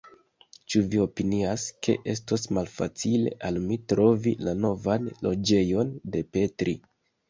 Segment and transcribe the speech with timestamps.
[0.73, 6.81] Ĉu vi opinias, ke estos malfacile al mi trovi la novan loĝejon de Petri.